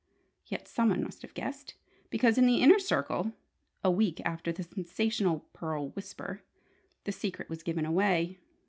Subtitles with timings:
[0.47, 1.75] Yet, someone must have guessed:
[2.09, 3.33] because in the Inner Circle
[3.83, 6.41] (a week after the sensational pearl "Whisper")
[7.03, 8.39] the secret was given away.